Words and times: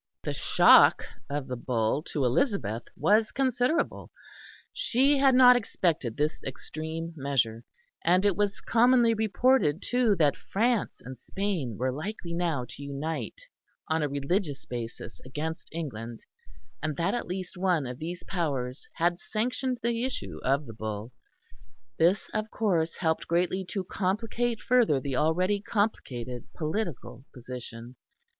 The 0.23 0.33
shock 0.33 1.05
of 1.29 1.45
the 1.47 1.55
Bull 1.55 2.01
to 2.05 2.25
Elizabeth 2.25 2.81
was 2.95 3.31
considerable; 3.31 4.09
she 4.73 5.19
had 5.19 5.35
not 5.35 5.55
expected 5.55 6.17
this 6.17 6.43
extreme 6.43 7.13
measure; 7.15 7.63
and 8.03 8.25
it 8.25 8.35
was 8.35 8.61
commonly 8.61 9.13
reported 9.13 9.79
too 9.79 10.15
that 10.15 10.35
France 10.35 11.01
and 11.05 11.15
Spain 11.15 11.77
were 11.77 11.91
likely 11.91 12.33
now 12.33 12.65
to 12.69 12.81
unite 12.81 13.43
on 13.89 14.01
a 14.01 14.09
religious 14.09 14.65
basis 14.65 15.19
against 15.23 15.69
England; 15.71 16.21
and 16.81 16.97
that 16.97 17.13
at 17.13 17.27
least 17.27 17.55
one 17.55 17.85
of 17.85 17.99
these 17.99 18.23
Powers 18.23 18.87
had 18.93 19.19
sanctioned 19.19 19.81
the 19.83 20.03
issue 20.03 20.39
of 20.43 20.65
the 20.65 20.73
Bull. 20.73 21.11
This 21.99 22.27
of 22.33 22.49
course 22.49 22.95
helped 22.95 23.27
greatly 23.27 23.63
to 23.65 23.83
complicate 23.83 24.61
further 24.63 24.99
the 24.99 25.15
already 25.17 25.59
complicated 25.61 26.47
political 26.55 27.23
position. 27.31 27.97